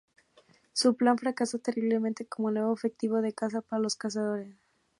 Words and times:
Su 0.73 0.95
plan 0.97 1.19
fracasa 1.19 1.59
terriblemente 1.59 2.25
como 2.25 2.49
el 2.49 2.55
nuevo 2.55 2.71
objetivo 2.71 3.21
de 3.21 3.33
caza 3.33 3.61
para 3.61 3.83
los 3.83 3.95
cazadores. 3.95 4.57